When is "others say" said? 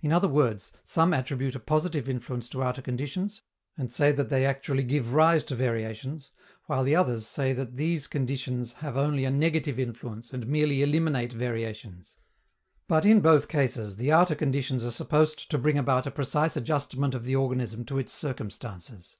6.94-7.52